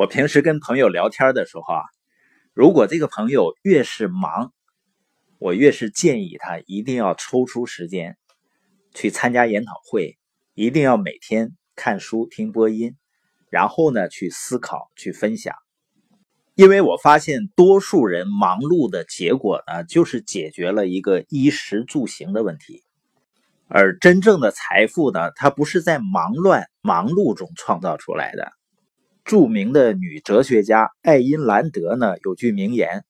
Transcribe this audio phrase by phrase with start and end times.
[0.00, 1.82] 我平时跟朋友聊天的时候啊，
[2.54, 4.50] 如果这个朋友越是忙，
[5.38, 8.16] 我越是建议他一定要抽出时间
[8.94, 10.16] 去参加研讨会，
[10.54, 12.96] 一定要每天看书、听播音，
[13.50, 15.54] 然后呢去思考、去分享。
[16.54, 22.84] 因为我发现多数人忙碌的结果呢，就是解决了一个衣食住行的问题，
[23.68, 28.50] 而真正的财富呢，它不是在忙乱、忙碌中创造出来的。
[29.30, 33.04] 著名的女哲学家爱因兰德呢有句名言，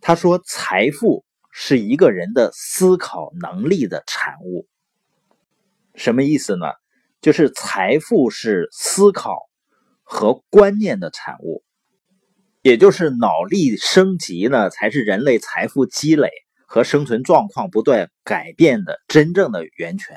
[0.00, 4.66] 她说：“财富是一个人的思考能力的产物。”
[5.94, 6.66] 什么意思呢？
[7.20, 9.38] 就是财富是思考
[10.02, 11.62] 和观念的产物，
[12.62, 16.28] 也就是脑力升级呢，才是人类财富积累
[16.66, 20.16] 和生存状况不断改变的真正的源泉。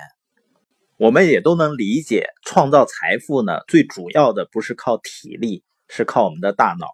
[0.98, 6.88] 我们也都能理解，创造财富呢，最主要的不是靠体力，是靠我们的大脑。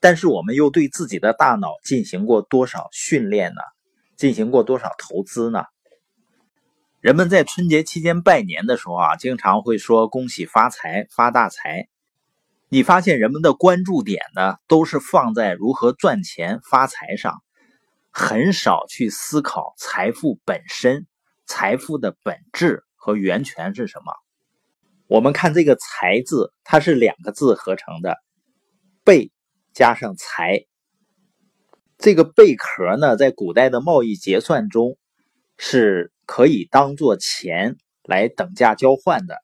[0.00, 3.60] 但是我们又对自己的大脑进行过多少训练呢？
[4.16, 5.64] 进行过多少投资呢？
[7.00, 11.86] 人们在春节期间拜年的时候啊，经常会说恭喜发财、发大财。
[12.68, 17.40] 你发现人们的关注点呢，都是放在如何赚钱、发财上，
[18.10, 21.06] 很少去思考财富本身、
[21.46, 22.82] 财富的本质。
[23.04, 24.12] 和源泉是什么？
[25.08, 28.16] 我们看这个“财”字，它是两个字合成的，
[29.02, 29.32] 贝
[29.74, 30.66] 加上财。
[31.98, 34.96] 这个贝壳呢，在古代的贸易结算中
[35.58, 39.34] 是可以当做钱来等价交换的，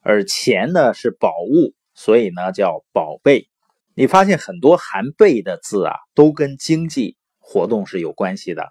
[0.00, 3.48] 而钱呢是宝物，所以呢叫宝贝。
[3.94, 8.66] 你发现很多含“贝”的字啊，都跟经济活动是有关系的，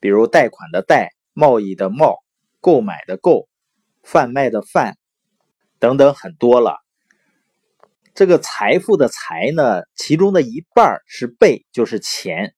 [0.00, 2.18] 比如贷款的“贷”、贸易的“贸”、
[2.60, 3.48] 购买的“购”。
[4.04, 4.96] 贩卖的贩
[5.80, 6.76] 等等很多了，
[8.14, 12.54] 这个财富的财呢，其中的一半是贝，就是钱，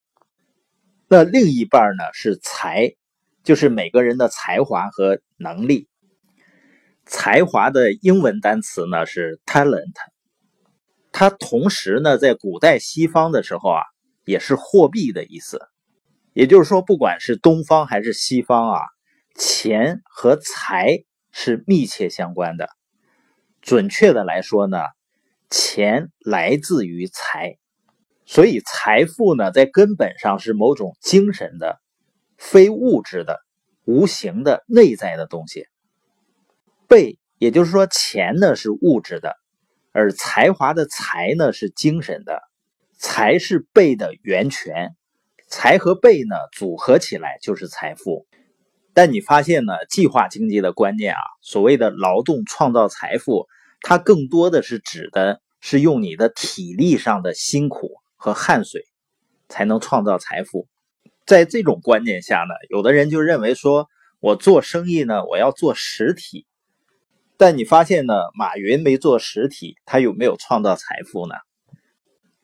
[1.09, 2.95] 那另一半呢是才，
[3.43, 5.89] 就是每个人的才华和能力。
[7.07, 9.95] 才华的英文单词呢是 talent，
[11.13, 13.83] 它同时呢在古代西方的时候啊
[14.25, 15.61] 也是货币的意思，
[16.33, 18.81] 也就是说不管是东方还是西方啊，
[19.37, 21.05] 钱和财。
[21.39, 22.71] 是密切相关的。
[23.61, 24.79] 准确的来说呢，
[25.51, 27.59] 钱来自于财，
[28.25, 31.79] 所以财富呢，在根本上是某种精神的、
[32.39, 33.41] 非物质的、
[33.85, 35.67] 无形的内在的东西。
[36.89, 39.37] 贝，也就是说，钱呢是物质的，
[39.93, 42.41] 而才华的才呢是精神的。
[42.99, 44.97] 才是贝的源泉，
[45.49, 48.27] 才和贝呢组合起来就是财富。
[48.97, 49.75] 但你发现呢？
[49.91, 53.47] 计划经济的观念啊，所谓的劳动创造财富，
[53.83, 58.87] 它更多的是指的是用你的体力上的辛苦和汗水
[59.51, 60.67] 才能创造财富。
[61.27, 63.87] 在这种观念下呢，有的人就认为说，
[64.19, 66.47] 我做生意呢，我要做实体。
[67.37, 71.35] 但你发现呢，马云没做实体，他有没有创造财富呢？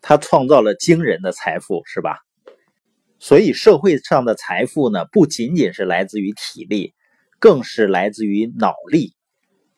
[0.02, 2.18] 他创造了惊人的财富，是吧？
[3.24, 6.92] 所以，社会上的财富呢，不仅仅是来自于体力，
[7.38, 9.14] 更是来自于脑力，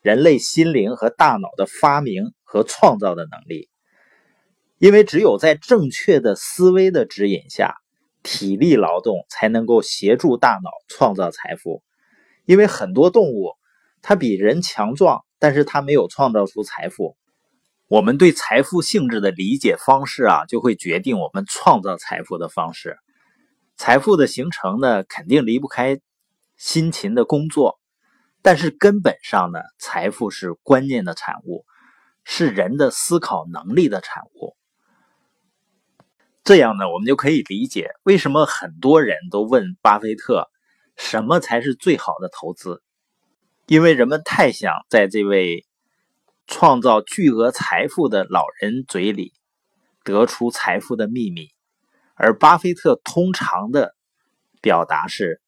[0.00, 3.68] 人类心灵和大脑的发明和创造的能力。
[4.78, 7.74] 因为只有在正确的思维的指引下，
[8.22, 11.82] 体力劳动才能够协助大脑创造财富。
[12.46, 13.50] 因为很多动物
[14.00, 17.14] 它比人强壮，但是它没有创造出财富。
[17.88, 22.96] 我们对财富性质的理解方式啊，就会决定我们创造财富的方式。
[23.76, 26.00] 财富的形成呢，肯定离不开
[26.56, 27.80] 辛勤的工作，
[28.40, 31.64] 但是根本上呢，财富是观念的产物，
[32.22, 34.56] 是人的思考能力的产物。
[36.44, 40.48] 这样呢，我们就可以理解为什么很多人都问巴菲特
[40.96, 42.82] 什么才是最好的投资，
[43.66, 45.66] 因为人们太想在这位
[46.46, 49.32] 创造巨额财富的老人嘴里
[50.04, 51.48] 得出财富的秘密。
[52.14, 53.94] 而巴菲特通常的
[54.60, 55.40] 表达是：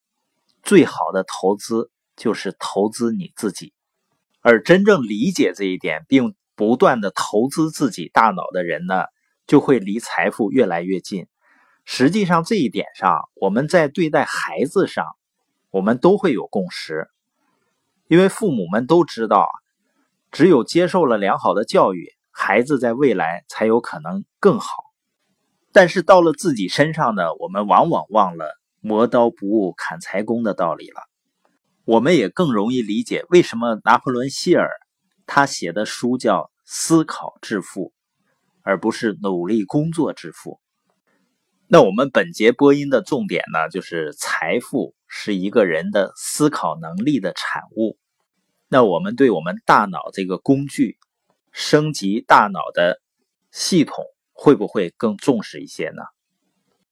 [0.62, 3.72] 最好的投资就是投资你自己。
[4.40, 9.04] 而真正理解这一点，并不断的投资自己大脑的人呢，
[9.46, 11.26] 就会离财富越来越近。
[11.84, 15.04] 实际上，这一点上，我们在对待孩子上，
[15.70, 17.08] 我们都会有共识，
[18.08, 19.48] 因为父母们都知道，
[20.32, 24.85] 只有接受了良好的教育，孩子在未来才有可能更好。
[25.76, 31.02] 但是到了自己身上呢，我们往往忘了“磨刀不误砍柴工”的道理了。
[31.84, 34.70] 我们也更容易理解为什么拿破仑希尔
[35.26, 37.88] 他写的书叫《思考致富》，
[38.62, 40.60] 而不是努力工作致富。
[41.68, 47.98] 那我们本节播音的重点呢，就是财富是一个人的思考能力的产物。
[48.66, 50.96] 那我们对我们大脑这个工具
[51.52, 52.98] 升级大脑的
[53.52, 54.06] 系统，
[54.36, 56.02] 会不会更重视一些呢？